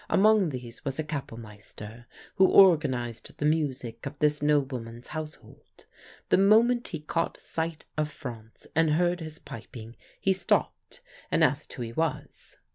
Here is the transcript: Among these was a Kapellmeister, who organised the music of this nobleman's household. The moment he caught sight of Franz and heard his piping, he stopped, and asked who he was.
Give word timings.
Among 0.09 0.49
these 0.49 0.83
was 0.83 0.97
a 0.97 1.03
Kapellmeister, 1.03 2.07
who 2.37 2.51
organised 2.51 3.37
the 3.37 3.45
music 3.45 4.07
of 4.07 4.17
this 4.17 4.41
nobleman's 4.41 5.09
household. 5.09 5.85
The 6.29 6.39
moment 6.39 6.87
he 6.87 7.01
caught 7.01 7.37
sight 7.39 7.85
of 7.99 8.09
Franz 8.09 8.65
and 8.75 8.93
heard 8.93 9.19
his 9.19 9.37
piping, 9.37 9.95
he 10.19 10.33
stopped, 10.33 11.01
and 11.29 11.43
asked 11.43 11.71
who 11.73 11.83
he 11.83 11.93
was. 11.93 12.57